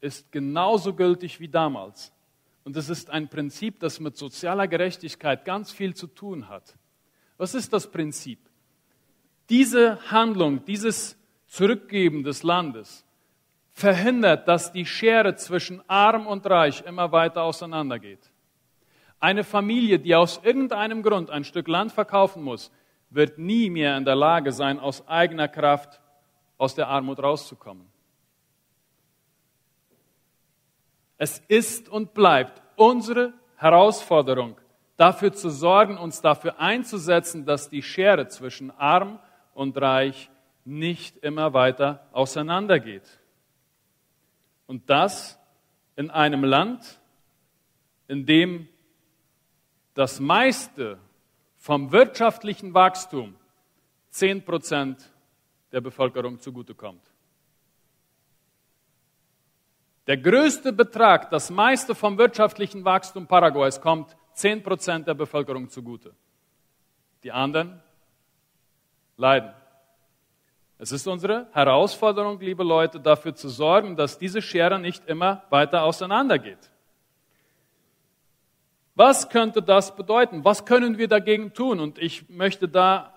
ist 0.03 0.31
genauso 0.31 0.93
gültig 0.93 1.41
wie 1.41 1.49
damals. 1.49 2.13
Und 2.65 2.77
es 2.77 2.91
ist 2.91 3.09
ein 3.09 3.29
Prinzip, 3.29 3.81
das 3.81 3.99
mit 3.99 4.17
sozialer 4.17 4.69
Gerechtigkeit 4.69 5.47
ganz 5.47 5.73
viel 5.73 5.95
zu 5.95 6.07
tun 6.07 6.49
hat. 6.51 6.77
Was 7.39 7.55
ist 7.55 7.73
das 7.73 7.91
Prinzip? 7.91 8.39
Diese 9.49 9.99
Handlung, 10.11 10.65
dieses 10.67 11.17
Zurückgeben 11.47 12.25
des 12.25 12.43
Landes 12.43 13.04
verhindert, 13.75 14.47
dass 14.47 14.73
die 14.73 14.87
Schere 14.87 15.35
zwischen 15.35 15.83
arm 15.89 16.27
und 16.27 16.49
reich 16.49 16.83
immer 16.87 17.11
weiter 17.13 17.43
auseinandergeht. 17.43 18.31
Eine 19.19 19.43
Familie, 19.43 19.99
die 19.99 20.15
aus 20.15 20.41
irgendeinem 20.43 21.03
Grund 21.03 21.29
ein 21.29 21.45
Stück 21.45 21.67
Land 21.67 21.93
verkaufen 21.93 22.43
muss, 22.43 22.71
wird 23.11 23.37
nie 23.37 23.69
mehr 23.71 23.97
in 23.97 24.05
der 24.05 24.15
Lage 24.15 24.53
sein, 24.53 24.79
aus 24.79 25.07
eigener 25.09 25.49
Kraft 25.49 26.01
aus 26.57 26.75
der 26.75 26.89
Armut 26.89 27.19
rauszukommen. 27.19 27.87
Es 31.19 31.39
ist 31.49 31.89
und 31.89 32.15
bleibt 32.15 32.63
unsere 32.77 33.33
Herausforderung, 33.57 34.57
dafür 34.97 35.33
zu 35.33 35.49
sorgen, 35.51 35.97
uns 35.97 36.21
dafür 36.21 36.61
einzusetzen, 36.61 37.45
dass 37.45 37.69
die 37.69 37.83
Schere 37.83 38.29
zwischen 38.29 38.71
arm 38.71 39.19
und 39.53 39.77
reich 39.81 40.31
nicht 40.65 41.17
immer 41.19 41.53
weiter 41.53 42.07
auseinandergeht. 42.13 43.21
Und 44.67 44.89
das 44.89 45.39
in 45.97 46.11
einem 46.11 46.45
Land, 46.45 47.01
in 48.09 48.27
dem 48.27 48.69
das 49.95 50.21
meiste 50.21 50.99
vom 51.57 51.93
wirtschaftlichen 51.93 52.75
Wachstum 52.75 53.37
zehn 54.11 54.45
Prozent 54.45 55.11
der 55.73 55.81
Bevölkerung 55.81 56.39
zugutekommt. 56.39 57.03
Der 60.07 60.19
größte 60.19 60.73
Betrag, 60.73 61.31
das 61.31 61.51
meiste 61.51 61.95
vom 61.95 62.19
wirtschaftlichen 62.19 62.85
Wachstum 62.85 63.27
Paraguays 63.27 63.81
kommt 63.81 64.15
10% 64.37 65.05
der 65.05 65.15
Bevölkerung 65.15 65.69
zugute. 65.71 66.15
Die 67.23 67.33
anderen 67.33 67.81
leiden. 69.17 69.55
Es 70.79 70.91
ist 70.91 71.07
unsere 71.07 71.47
Herausforderung, 71.53 72.41
liebe 72.41 72.65
Leute, 72.65 72.99
dafür 72.99 73.35
zu 73.35 73.49
sorgen, 73.49 73.97
dass 73.97 74.19
diese 74.19 74.43
Schere 74.43 74.79
nicht 74.79 75.07
immer 75.07 75.45
weiter 75.51 75.85
auseinandergeht. 75.85 76.71
Was 78.97 79.29
könnte 79.29 79.63
das 79.63 79.95
bedeuten? 79.95 80.45
Was 80.45 80.65
können 80.65 80.99
wir 80.99 81.09
dagegen 81.09 81.53
tun? 81.53 81.81
Und 81.81 81.99
ich 81.99 82.29
möchte 82.29 82.69
da 82.69 83.13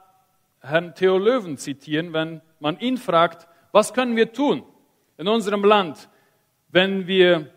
Herrn 0.61 0.95
Theo 0.95 1.17
Löwen 1.17 1.57
zitieren, 1.57 2.13
wenn 2.13 2.41
man 2.59 2.79
ihn 2.79 2.97
fragt, 2.97 3.47
was 3.71 3.93
können 3.93 4.15
wir 4.15 4.33
tun 4.33 4.63
in 5.17 5.27
unserem 5.27 5.63
Land, 5.63 6.09
wenn 6.69 7.07
wir 7.07 7.51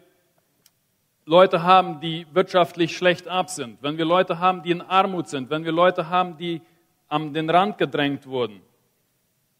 Leute 1.25 1.63
haben, 1.63 2.01
die 2.01 2.27
wirtschaftlich 2.33 2.97
schlecht 2.97 3.29
ab 3.29 3.51
sind, 3.51 3.83
wenn 3.83 3.97
wir 3.97 4.05
Leute 4.05 4.39
haben, 4.39 4.63
die 4.63 4.71
in 4.71 4.83
Armut 4.83 5.29
sind, 5.29 5.51
wenn 5.51 5.65
wir 5.65 5.73
Leute 5.73 6.09
haben, 6.09 6.37
die 6.37 6.61
an 7.09 7.33
den 7.33 7.49
Rand 7.49 7.79
gedrängt 7.79 8.27
wurden. 8.27 8.63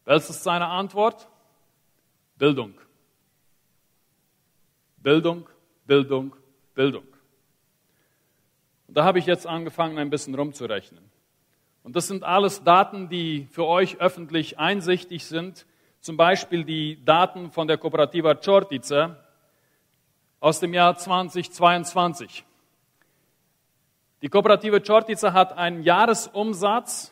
Was 0.05 0.29
ist 0.29 0.43
seine 0.43 0.67
Antwort? 0.67 1.27
Bildung. 2.37 2.73
Bildung, 4.97 5.47
Bildung, 5.85 6.35
Bildung. 6.73 7.07
Und 8.87 8.97
da 8.97 9.03
habe 9.03 9.19
ich 9.19 9.25
jetzt 9.25 9.47
angefangen, 9.47 9.97
ein 9.97 10.09
bisschen 10.09 10.35
rumzurechnen. 10.35 11.03
Und 11.83 11.95
das 11.95 12.07
sind 12.07 12.23
alles 12.23 12.63
Daten, 12.63 13.09
die 13.09 13.47
für 13.51 13.65
euch 13.65 13.99
öffentlich 13.99 14.59
einsichtig 14.59 15.25
sind. 15.25 15.65
Zum 15.99 16.17
Beispiel 16.17 16.63
die 16.63 17.03
Daten 17.03 17.51
von 17.51 17.67
der 17.67 17.77
Kooperativa 17.77 18.35
Čortica, 18.35 19.17
aus 20.41 20.59
dem 20.59 20.73
Jahr 20.73 20.97
2022. 20.97 22.43
Die 24.23 24.29
Kooperative 24.29 24.81
Čortica 24.81 25.33
hat 25.33 25.57
einen 25.57 25.83
Jahresumsatz 25.83 27.10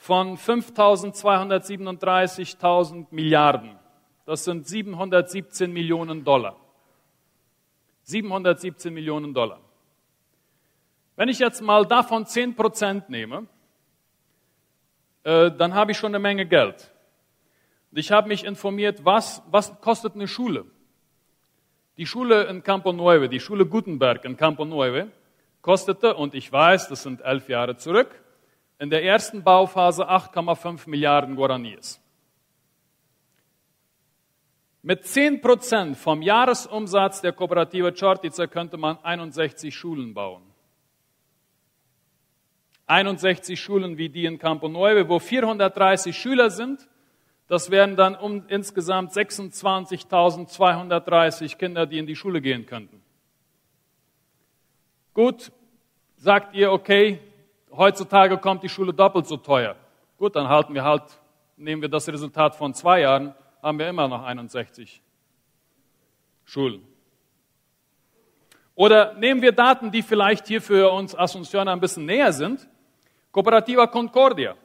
von 0.00 0.36
5.237.000 0.38 3.06
Milliarden. 3.10 3.78
Das 4.24 4.44
sind 4.44 4.66
717 4.66 5.70
Millionen 5.70 6.24
Dollar. 6.24 6.56
717 8.04 8.94
Millionen 8.94 9.34
Dollar. 9.34 9.60
Wenn 11.16 11.28
ich 11.28 11.38
jetzt 11.38 11.60
mal 11.60 11.84
davon 11.84 12.24
10 12.24 12.56
Prozent 12.56 13.10
nehme, 13.10 13.46
äh, 15.22 15.50
dann 15.50 15.74
habe 15.74 15.92
ich 15.92 15.98
schon 15.98 16.12
eine 16.12 16.18
Menge 16.18 16.46
Geld. 16.46 16.90
Und 17.90 17.98
ich 17.98 18.10
habe 18.10 18.28
mich 18.28 18.46
informiert, 18.46 19.04
was, 19.04 19.42
was 19.50 19.82
kostet 19.82 20.14
eine 20.14 20.28
Schule? 20.28 20.64
Die 21.98 22.06
Schule 22.06 22.44
in 22.44 22.62
Campo 22.62 22.94
Nueve, 22.94 23.28
die 23.28 23.38
Schule 23.38 23.66
Gutenberg 23.66 24.24
in 24.24 24.38
Campo 24.38 24.64
Nueve, 24.64 25.08
kostete, 25.60 26.14
und 26.14 26.34
ich 26.34 26.50
weiß, 26.50 26.88
das 26.88 27.02
sind 27.02 27.20
elf 27.20 27.50
Jahre 27.50 27.76
zurück, 27.76 28.18
in 28.80 28.90
der 28.90 29.04
ersten 29.04 29.44
Bauphase 29.44 30.08
8,5 30.08 30.88
Milliarden 30.88 31.36
Guaraníes. 31.36 32.00
Mit 34.82 35.04
10% 35.04 35.94
vom 35.94 36.22
Jahresumsatz 36.22 37.20
der 37.20 37.34
Kooperative 37.34 37.92
Čortica 37.92 38.46
könnte 38.46 38.78
man 38.78 38.96
61 39.02 39.76
Schulen 39.76 40.14
bauen. 40.14 40.40
61 42.86 43.60
Schulen 43.60 43.98
wie 43.98 44.08
die 44.08 44.24
in 44.24 44.38
Campo 44.38 44.68
Neuve, 44.68 45.10
wo 45.10 45.18
430 45.18 46.16
Schüler 46.16 46.48
sind. 46.48 46.88
Das 47.48 47.70
wären 47.70 47.96
dann 47.96 48.14
um 48.14 48.46
insgesamt 48.48 49.12
26.230 49.12 51.58
Kinder, 51.58 51.84
die 51.84 51.98
in 51.98 52.06
die 52.06 52.16
Schule 52.16 52.40
gehen 52.40 52.64
könnten. 52.64 53.02
Gut, 55.12 55.52
sagt 56.16 56.54
ihr, 56.54 56.72
okay, 56.72 57.18
heutzutage 57.70 58.38
kommt 58.38 58.62
die 58.62 58.68
Schule 58.68 58.92
doppelt 58.92 59.26
so 59.26 59.36
teuer. 59.36 59.76
Gut, 60.16 60.36
dann 60.36 60.48
halten 60.48 60.74
wir 60.74 60.84
halt, 60.84 61.04
nehmen 61.56 61.82
wir 61.82 61.88
das 61.88 62.08
Resultat 62.08 62.56
von 62.56 62.74
zwei 62.74 63.00
Jahren, 63.00 63.34
haben 63.62 63.78
wir 63.78 63.88
immer 63.88 64.08
noch 64.08 64.22
61 64.22 65.02
Schulen. 66.44 66.86
Oder 68.74 69.14
nehmen 69.14 69.42
wir 69.42 69.52
Daten, 69.52 69.90
die 69.90 70.02
vielleicht 70.02 70.46
hier 70.46 70.62
für 70.62 70.90
uns 70.90 71.14
Asunción 71.14 71.68
ein 71.68 71.80
bisschen 71.80 72.06
näher 72.06 72.32
sind. 72.32 72.68
Cooperativa 73.30 73.86
Concordia, 73.86 74.56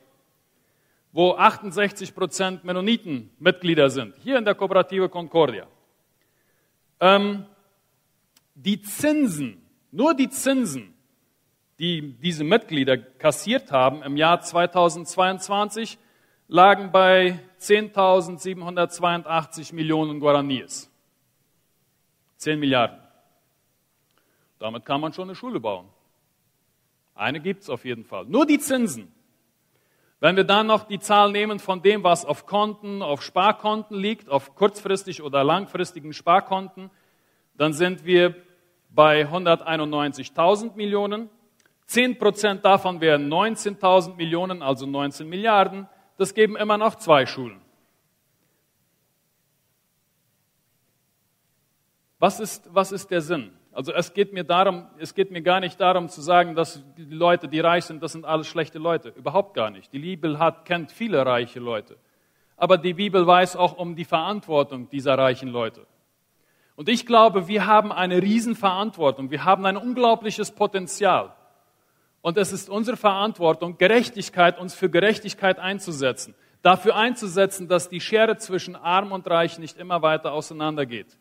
wo 1.11 1.33
68 1.33 2.15
Prozent 2.15 2.63
Mennoniten 2.63 3.29
Mitglieder 3.39 3.89
sind. 3.89 4.15
Hier 4.23 4.37
in 4.37 4.45
der 4.45 4.55
Cooperativa 4.55 5.07
Concordia. 5.07 5.67
Ähm, 6.99 7.45
die 8.55 8.81
Zinsen, 8.81 9.61
nur 9.91 10.13
die 10.13 10.29
Zinsen 10.29 10.94
die 11.79 12.13
diese 12.13 12.43
Mitglieder 12.43 12.97
kassiert 12.97 13.71
haben 13.71 14.03
im 14.03 14.17
Jahr 14.17 14.41
2022, 14.41 15.97
lagen 16.47 16.91
bei 16.91 17.39
10.782 17.59 19.73
Millionen 19.73 20.19
Guaraníes. 20.19 20.91
10 22.37 22.59
Milliarden. 22.59 22.99
Damit 24.59 24.85
kann 24.85 25.01
man 25.01 25.13
schon 25.13 25.29
eine 25.29 25.35
Schule 25.35 25.59
bauen. 25.59 25.87
Eine 27.13 27.39
gibt 27.39 27.63
es 27.63 27.69
auf 27.69 27.85
jeden 27.85 28.03
Fall. 28.03 28.25
Nur 28.25 28.45
die 28.45 28.59
Zinsen. 28.59 29.11
Wenn 30.19 30.35
wir 30.35 30.43
dann 30.43 30.67
noch 30.67 30.83
die 30.83 30.99
Zahl 30.99 31.31
nehmen 31.31 31.59
von 31.59 31.81
dem, 31.81 32.03
was 32.03 32.25
auf 32.25 32.45
Konten, 32.45 33.01
auf 33.01 33.21
Sparkonten 33.21 33.97
liegt, 33.97 34.29
auf 34.29 34.55
kurzfristig 34.55 35.21
oder 35.21 35.43
langfristigen 35.43 36.13
Sparkonten, 36.13 36.89
dann 37.57 37.73
sind 37.73 38.05
wir 38.05 38.35
bei 38.89 39.27
191.000 39.27 40.75
Millionen. 40.75 41.29
10 41.87 42.17
Prozent 42.17 42.65
davon 42.65 42.99
wären 43.01 43.31
19.000 43.31 44.15
Millionen, 44.15 44.61
also 44.61 44.85
19 44.85 45.27
Milliarden. 45.27 45.87
Das 46.17 46.33
geben 46.33 46.55
immer 46.55 46.77
noch 46.77 46.95
zwei 46.95 47.25
Schulen. 47.25 47.61
Was 52.19 52.39
ist, 52.39 52.73
was 52.73 52.91
ist 52.91 53.11
der 53.11 53.21
Sinn? 53.21 53.51
Also 53.71 53.91
es 53.91 54.13
geht 54.13 54.31
mir 54.31 54.45
darum, 54.45 54.87
es 54.97 55.13
geht 55.13 55.31
mir 55.31 55.41
gar 55.41 55.59
nicht 55.59 55.79
darum 55.81 56.07
zu 56.07 56.21
sagen, 56.21 56.55
dass 56.55 56.81
die 56.97 57.03
Leute, 57.03 57.49
die 57.49 57.59
reich 57.59 57.83
sind, 57.83 58.01
das 58.01 58.13
sind 58.13 58.23
alles 58.23 58.47
schlechte 58.47 58.79
Leute. 58.79 59.09
Überhaupt 59.09 59.53
gar 59.53 59.69
nicht. 59.69 59.91
Die 59.91 59.99
Bibel 59.99 60.39
hat, 60.39 60.63
kennt 60.63 60.93
viele 60.93 61.25
reiche 61.25 61.59
Leute. 61.59 61.97
Aber 62.55 62.77
die 62.77 62.93
Bibel 62.93 63.27
weiß 63.27 63.57
auch 63.57 63.77
um 63.77 63.95
die 63.95 64.05
Verantwortung 64.05 64.89
dieser 64.89 65.17
reichen 65.17 65.49
Leute. 65.49 65.85
Und 66.77 66.87
ich 66.87 67.05
glaube, 67.05 67.49
wir 67.49 67.67
haben 67.67 67.91
eine 67.91 68.21
Riesenverantwortung. 68.21 69.29
Wir 69.29 69.43
haben 69.43 69.65
ein 69.65 69.75
unglaubliches 69.75 70.51
Potenzial. 70.51 71.33
Und 72.25 72.39
es 72.39 72.51
ist 72.51 72.71
unsere 72.71 72.97
Verantwortung, 72.97 73.77
Gerechtigkeit, 73.77 74.57
uns 74.57 74.73
für 74.73 74.89
Gerechtigkeit 74.89 75.59
einzusetzen. 75.59 76.33
Dafür 76.63 76.95
einzusetzen, 76.95 77.67
dass 77.67 77.87
die 77.87 78.01
Schere 78.01 78.37
zwischen 78.37 78.75
Arm 78.75 79.11
und 79.11 79.29
Reich 79.29 79.59
nicht 79.59 79.77
immer 79.77 80.01
weiter 80.01 80.33
auseinandergeht. 80.33 81.19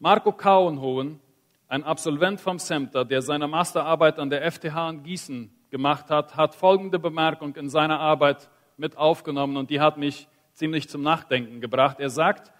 Marco 0.00 0.32
Kauenhohen, 0.32 1.20
ein 1.68 1.84
Absolvent 1.84 2.40
vom 2.40 2.58
SEMTA, 2.58 3.04
der 3.04 3.22
seine 3.22 3.46
Masterarbeit 3.46 4.18
an 4.18 4.28
der 4.28 4.50
FTH 4.50 4.90
in 4.90 5.04
Gießen 5.04 5.54
gemacht 5.70 6.10
hat, 6.10 6.34
hat 6.34 6.56
folgende 6.56 6.98
Bemerkung 6.98 7.54
in 7.54 7.68
seiner 7.68 8.00
Arbeit 8.00 8.50
mit 8.76 8.96
aufgenommen 8.96 9.56
und 9.56 9.70
die 9.70 9.78
hat 9.78 9.98
mich 9.98 10.26
ziemlich 10.52 10.88
zum 10.88 11.02
Nachdenken 11.02 11.60
gebracht. 11.60 12.00
Er 12.00 12.10
sagt, 12.10 12.50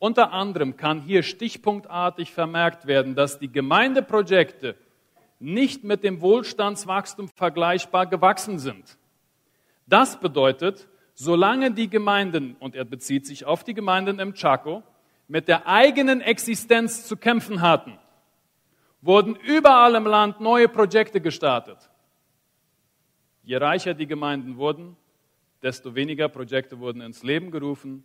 unter 0.00 0.32
anderem 0.32 0.76
kann 0.76 1.02
hier 1.02 1.22
stichpunktartig 1.22 2.32
vermerkt 2.32 2.88
werden, 2.88 3.14
dass 3.14 3.38
die 3.38 3.52
Gemeindeprojekte 3.52 4.74
nicht 5.44 5.84
mit 5.84 6.02
dem 6.02 6.20
Wohlstandswachstum 6.22 7.28
vergleichbar 7.28 8.06
gewachsen 8.06 8.58
sind. 8.58 8.98
Das 9.86 10.18
bedeutet, 10.18 10.88
solange 11.12 11.70
die 11.70 11.88
Gemeinden, 11.88 12.56
und 12.60 12.74
er 12.74 12.84
bezieht 12.84 13.26
sich 13.26 13.44
auf 13.44 13.62
die 13.62 13.74
Gemeinden 13.74 14.18
im 14.18 14.32
Chaco, 14.32 14.82
mit 15.28 15.46
der 15.48 15.66
eigenen 15.66 16.22
Existenz 16.22 17.06
zu 17.06 17.16
kämpfen 17.16 17.60
hatten, 17.60 17.98
wurden 19.02 19.36
überall 19.36 19.94
im 19.94 20.06
Land 20.06 20.40
neue 20.40 20.68
Projekte 20.68 21.20
gestartet. 21.20 21.90
Je 23.42 23.56
reicher 23.56 23.92
die 23.92 24.06
Gemeinden 24.06 24.56
wurden, 24.56 24.96
desto 25.62 25.94
weniger 25.94 26.28
Projekte 26.30 26.78
wurden 26.78 27.02
ins 27.02 27.22
Leben 27.22 27.50
gerufen. 27.50 28.02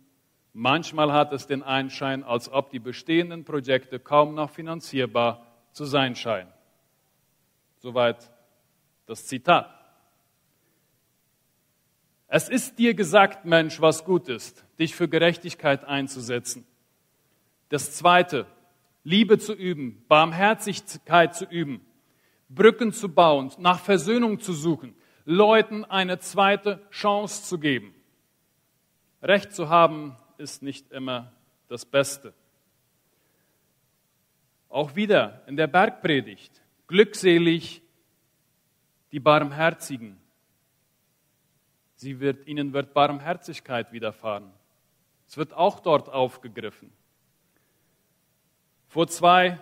Manchmal 0.52 1.12
hat 1.12 1.32
es 1.32 1.46
den 1.46 1.62
Einschein, 1.62 2.22
als 2.22 2.52
ob 2.52 2.70
die 2.70 2.78
bestehenden 2.80 3.44
Projekte 3.44 3.98
kaum 3.98 4.34
noch 4.34 4.50
finanzierbar 4.50 5.46
zu 5.72 5.86
sein 5.86 6.14
scheinen. 6.14 6.52
Soweit 7.80 8.30
das 9.06 9.26
Zitat. 9.26 9.74
Es 12.28 12.48
ist 12.48 12.78
dir 12.78 12.94
gesagt, 12.94 13.44
Mensch, 13.44 13.80
was 13.80 14.04
gut 14.04 14.28
ist, 14.28 14.64
dich 14.78 14.94
für 14.94 15.08
Gerechtigkeit 15.08 15.84
einzusetzen. 15.84 16.64
Das 17.70 17.96
Zweite, 17.96 18.46
Liebe 19.02 19.38
zu 19.38 19.54
üben, 19.54 20.04
Barmherzigkeit 20.06 21.34
zu 21.34 21.46
üben, 21.46 21.84
Brücken 22.48 22.92
zu 22.92 23.08
bauen, 23.08 23.50
nach 23.58 23.80
Versöhnung 23.80 24.38
zu 24.38 24.52
suchen, 24.52 24.94
Leuten 25.24 25.84
eine 25.84 26.18
zweite 26.18 26.86
Chance 26.90 27.44
zu 27.44 27.58
geben. 27.58 27.94
Recht 29.22 29.52
zu 29.52 29.68
haben 29.68 30.16
ist 30.38 30.62
nicht 30.62 30.92
immer 30.92 31.32
das 31.68 31.84
Beste. 31.84 32.34
Auch 34.68 34.94
wieder 34.94 35.42
in 35.46 35.56
der 35.56 35.66
Bergpredigt. 35.66 36.62
Glückselig 36.90 37.82
die 39.12 39.20
Barmherzigen. 39.20 40.20
Sie 41.94 42.18
wird, 42.18 42.48
ihnen 42.48 42.72
wird 42.72 42.94
Barmherzigkeit 42.94 43.92
widerfahren. 43.92 44.50
Es 45.28 45.36
wird 45.36 45.54
auch 45.54 45.78
dort 45.78 46.08
aufgegriffen. 46.08 46.90
Vor 48.88 49.06
zwei, 49.06 49.60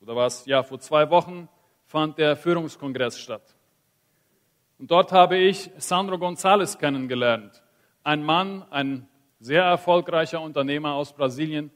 oder 0.00 0.14
was, 0.14 0.46
ja, 0.46 0.62
vor 0.62 0.78
zwei 0.78 1.10
Wochen 1.10 1.48
fand 1.86 2.16
der 2.16 2.36
Führungskongress 2.36 3.18
statt. 3.18 3.56
Und 4.78 4.88
dort 4.92 5.10
habe 5.10 5.36
ich 5.36 5.68
Sandro 5.78 6.14
González 6.14 6.78
kennengelernt. 6.78 7.60
Ein 8.04 8.22
Mann, 8.22 8.62
ein 8.70 9.08
sehr 9.40 9.64
erfolgreicher 9.64 10.40
Unternehmer 10.40 10.92
aus 10.94 11.12
Brasilien, 11.12 11.72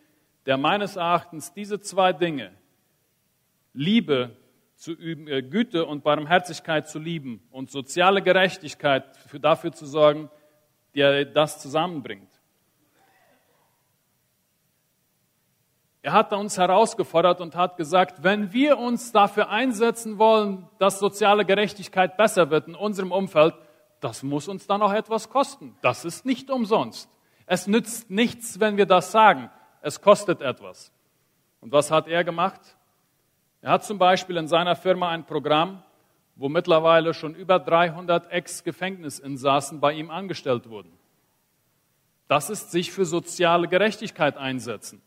der 0.47 0.59
meines 0.59 0.95
Erachtens 0.95 1.53
diese 1.53 1.81
zwei 1.81 2.13
Dinge, 2.13 2.53
Liebe 3.73 4.37
zu 4.85 4.93
üben, 4.93 5.25
Güte 5.49 5.87
und 5.87 6.05
Barmherzigkeit 6.05 6.87
zu 6.87 6.99
lieben 6.99 7.43
und 7.51 7.71
soziale 7.71 8.21
Gerechtigkeit 8.21 9.17
für, 9.17 9.41
dafür 9.41 9.73
zu 9.73 9.87
sorgen, 9.87 10.29
der 10.95 11.25
das 11.25 11.59
zusammenbringt. 11.59 12.29
Er 16.03 16.13
hat 16.13 16.35
uns 16.35 16.59
herausgefordert 16.59 17.41
und 17.41 17.57
hat 17.57 17.79
gesagt, 17.79 18.23
wenn 18.23 18.53
wir 18.53 18.77
uns 18.77 19.11
dafür 19.11 19.49
einsetzen 19.49 20.19
wollen, 20.19 20.69
dass 20.79 20.99
soziale 20.99 21.47
Gerechtigkeit 21.47 22.19
besser 22.19 22.51
wird 22.51 22.69
in 22.69 22.75
unserem 22.75 23.11
Umfeld, 23.11 23.55
das 24.01 24.23
muss 24.23 24.49
uns 24.49 24.67
dann 24.67 24.83
auch 24.83 24.93
etwas 24.93 25.31
kosten. 25.31 25.79
Das 25.81 26.05
ist 26.05 26.27
nicht 26.27 26.51
umsonst. 26.51 27.09
Es 27.47 27.67
nützt 27.67 28.11
nichts, 28.11 28.61
wenn 28.61 28.77
wir 28.77 28.85
das 28.85 29.13
sagen. 29.13 29.51
Es 29.81 30.03
kostet 30.03 30.43
etwas. 30.43 30.93
Und 31.63 31.73
was 31.73 31.91
hat 31.91 32.07
er 32.07 32.23
gemacht? 32.23 32.77
Er 33.65 33.71
hat 33.71 33.85
zum 33.87 33.97
Beispiel 33.97 34.37
in 34.37 34.47
seiner 34.47 34.77
Firma 34.77 35.09
ein 35.09 35.25
Programm, 35.25 35.83
wo 36.37 36.51
mittlerweile 36.51 37.15
schon 37.15 37.35
über 37.35 37.59
300 37.59 38.31
Ex-Gefängnisinsassen 38.31 39.81
bei 39.81 39.95
ihm 39.95 40.11
angestellt 40.11 40.69
wurden. 40.69 40.93
Das 42.29 42.51
ist 42.51 42.73
sich 42.73 42.93
für 42.93 43.07
soziale 43.07 43.67
Gerechtigkeit 43.67 44.37
einsetzen. 44.37 45.01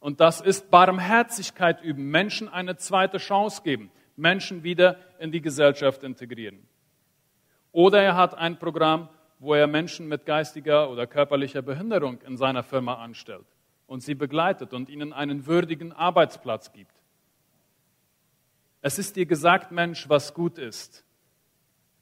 Und 0.00 0.20
das 0.20 0.42
ist 0.42 0.70
Barmherzigkeit 0.70 1.82
üben, 1.82 2.10
Menschen 2.10 2.50
eine 2.50 2.76
zweite 2.76 3.16
Chance 3.16 3.62
geben, 3.62 3.90
Menschen 4.16 4.64
wieder 4.64 4.98
in 5.18 5.32
die 5.32 5.40
Gesellschaft 5.40 6.02
integrieren. 6.02 6.58
Oder 7.72 8.02
er 8.02 8.16
hat 8.16 8.36
ein 8.36 8.58
Programm, 8.58 9.08
wo 9.38 9.54
er 9.54 9.66
Menschen 9.66 10.08
mit 10.08 10.26
geistiger 10.26 10.90
oder 10.90 11.06
körperlicher 11.06 11.62
Behinderung 11.62 12.20
in 12.26 12.36
seiner 12.36 12.64
Firma 12.64 12.96
anstellt 12.96 13.46
und 13.86 14.02
sie 14.02 14.14
begleitet 14.14 14.74
und 14.74 14.90
ihnen 14.90 15.14
einen 15.14 15.46
würdigen 15.46 15.94
Arbeitsplatz 15.94 16.70
gibt. 16.70 16.92
Es 18.86 18.98
ist 18.98 19.16
dir 19.16 19.24
gesagt, 19.24 19.72
Mensch, 19.72 20.10
was 20.10 20.34
gut 20.34 20.58
ist. 20.58 21.06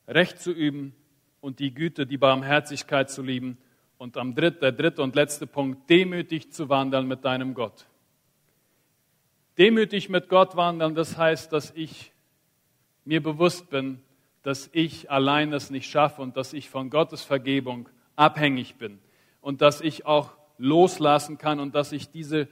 Recht 0.08 0.40
zu 0.40 0.50
üben 0.50 0.96
und 1.40 1.60
die 1.60 1.72
Güte, 1.72 2.08
die 2.08 2.16
Barmherzigkeit 2.16 3.08
zu 3.08 3.22
lieben 3.22 3.56
Und 3.98 4.16
am 4.16 4.34
dritt, 4.34 4.62
der 4.62 4.72
dritte 4.72 5.00
und 5.00 5.14
letzte 5.14 5.46
Punkt, 5.46 5.88
demütig 5.88 6.52
zu 6.52 6.68
wandeln 6.68 7.06
mit 7.06 7.24
deinem 7.24 7.54
Gott. 7.54 7.86
Demütig 9.58 10.08
mit 10.08 10.28
Gott 10.28 10.56
wandeln, 10.56 10.96
das 10.96 11.16
heißt, 11.16 11.52
dass 11.52 11.70
ich 11.76 12.12
mir 13.04 13.22
bewusst 13.22 13.70
bin, 13.70 14.00
dass 14.42 14.68
ich 14.72 15.08
allein 15.08 15.52
es 15.52 15.70
nicht 15.70 15.88
schaffe 15.88 16.20
und 16.20 16.36
dass 16.36 16.52
ich 16.52 16.68
von 16.68 16.90
Gottes 16.90 17.22
Vergebung 17.22 17.88
abhängig 18.16 18.74
bin 18.74 18.98
und 19.40 19.60
dass 19.60 19.80
ich 19.80 20.04
auch 20.04 20.32
loslassen 20.58 21.38
kann 21.38 21.60
und 21.60 21.76
dass 21.76 21.92
ich 21.92 22.10
diese 22.10 22.48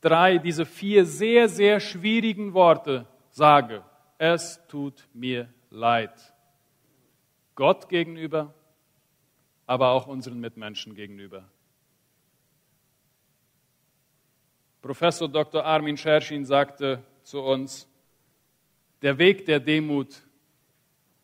drei, 0.00 0.38
diese 0.38 0.64
vier 0.64 1.04
sehr, 1.04 1.48
sehr 1.48 1.80
schwierigen 1.80 2.54
Worte 2.54 3.04
sage. 3.38 3.84
Es 4.18 4.60
tut 4.66 5.08
mir 5.14 5.48
leid. 5.70 6.34
Gott 7.54 7.88
gegenüber, 7.88 8.52
aber 9.66 9.90
auch 9.90 10.06
unseren 10.08 10.40
Mitmenschen 10.40 10.94
gegenüber. 10.94 11.48
Professor 14.82 15.28
Dr. 15.28 15.64
Armin 15.64 15.96
Scherschin 15.96 16.44
sagte 16.44 17.02
zu 17.22 17.40
uns, 17.40 17.88
der 19.02 19.18
Weg 19.18 19.46
der 19.46 19.60
Demut, 19.60 20.22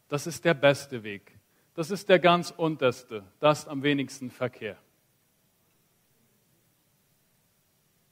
das 0.08 0.26
ist 0.26 0.44
der 0.44 0.54
beste 0.54 1.02
Weg. 1.02 1.36
Das 1.74 1.90
ist 1.90 2.08
der 2.08 2.20
ganz 2.20 2.52
unterste, 2.52 3.24
das 3.40 3.66
am 3.66 3.82
wenigsten 3.82 4.30
Verkehr. 4.30 4.78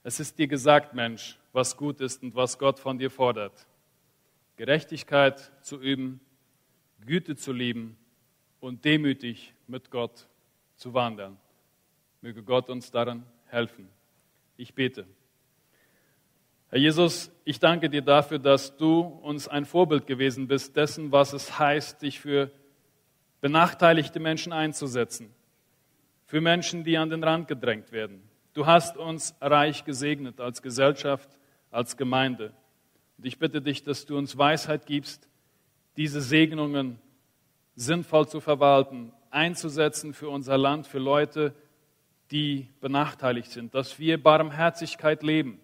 Es 0.03 0.19
ist 0.19 0.37
dir 0.39 0.49
gesagt, 0.49 0.95
Mensch, 0.95 1.39
was 1.53 1.77
gut 1.77 2.01
ist 2.01 2.25
und 2.25 2.35
was 2.35 2.59
Gott 2.59 2.81
von 2.81 2.99
dir 2.99 3.11
fordert. 3.11 3.67
Gerechtigkeit 4.63 5.51
zu 5.63 5.81
üben, 5.81 6.21
Güte 7.05 7.35
zu 7.35 7.53
lieben 7.53 7.97
und 8.61 8.85
demütig 8.85 9.55
mit 9.67 9.91
Gott 9.91 10.29
zu 10.77 10.95
wandern. 10.95 11.37
Möge 12.21 12.45
Gott 12.45 12.71
uns 12.71 12.93
daran 12.93 13.27
helfen. 13.47 13.89
Ich 14.57 14.73
bete. 14.73 15.05
Herr 16.69 16.79
Jesus, 16.79 17.33
ich 17.45 17.59
danke 17.59 17.91
dir 17.91 18.03
dafür, 18.03 18.39
dass 18.39 18.77
du 18.77 19.01
uns 19.01 19.49
ein 19.49 19.65
Vorbild 19.65 20.07
gewesen 20.07 20.47
bist 20.47 20.77
dessen, 20.77 21.11
was 21.11 21.33
es 21.33 21.59
heißt, 21.59 22.01
dich 22.01 22.21
für 22.21 22.53
benachteiligte 23.41 24.21
Menschen 24.21 24.53
einzusetzen, 24.53 25.35
für 26.25 26.41
Menschen, 26.41 26.85
die 26.85 26.97
an 26.99 27.11
den 27.11 27.25
Rand 27.25 27.49
gedrängt 27.49 27.91
werden. 27.91 28.23
Du 28.53 28.65
hast 28.67 28.97
uns 28.97 29.35
reich 29.41 29.85
gesegnet 29.85 30.39
als 30.39 30.63
Gesellschaft, 30.63 31.41
als 31.73 31.97
Gemeinde. 31.97 32.55
Und 33.23 33.29
ich 33.29 33.39
bitte 33.39 33.63
dich, 33.63 33.85
dass 33.85 34.05
du 34.05 34.19
uns 34.19 34.37
Weisheit 34.37 34.85
gibst, 34.85 35.29
diese 35.97 36.21
Segnungen 36.21 36.99
sinnvoll 37.77 38.27
zu 38.27 38.41
verwalten, 38.41 39.13
einzusetzen 39.31 40.13
für 40.13 40.29
unser 40.29 40.59
Land, 40.59 40.89
für 40.89 40.99
Leute, 40.99 41.55
die 42.33 42.67
benachteiligt 42.81 43.53
sind, 43.53 43.77
dass 43.77 44.01
wir 44.01 44.21
Barmherzigkeit 44.21 45.23
leben 45.23 45.61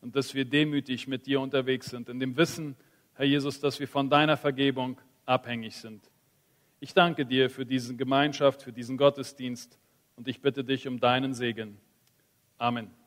und 0.00 0.16
dass 0.16 0.34
wir 0.34 0.44
demütig 0.44 1.06
mit 1.06 1.26
dir 1.26 1.40
unterwegs 1.40 1.86
sind, 1.86 2.08
in 2.08 2.18
dem 2.18 2.36
Wissen, 2.36 2.74
Herr 3.14 3.26
Jesus, 3.26 3.60
dass 3.60 3.78
wir 3.78 3.86
von 3.86 4.10
deiner 4.10 4.36
Vergebung 4.36 5.00
abhängig 5.24 5.76
sind. 5.76 6.10
Ich 6.80 6.94
danke 6.94 7.24
dir 7.24 7.48
für 7.48 7.64
diese 7.64 7.94
Gemeinschaft, 7.94 8.62
für 8.62 8.72
diesen 8.72 8.96
Gottesdienst 8.96 9.78
und 10.16 10.26
ich 10.26 10.40
bitte 10.40 10.64
dich 10.64 10.88
um 10.88 10.98
deinen 10.98 11.32
Segen. 11.32 11.78
Amen. 12.58 12.97